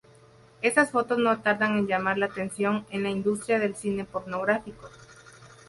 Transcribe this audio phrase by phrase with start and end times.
[0.63, 4.89] Esas fotos no tardan en llamar la atención en la industria del cine pornográfico.